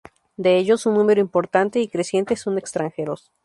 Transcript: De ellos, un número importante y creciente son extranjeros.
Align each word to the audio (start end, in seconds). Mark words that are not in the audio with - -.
De 0.35 0.57
ellos, 0.57 0.87
un 0.87 0.95
número 0.95 1.21
importante 1.21 1.79
y 1.79 1.87
creciente 1.87 2.35
son 2.35 2.57
extranjeros. 2.57 3.31